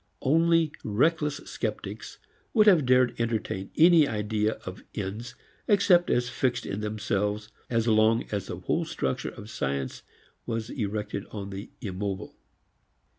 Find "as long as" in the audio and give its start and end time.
7.69-8.47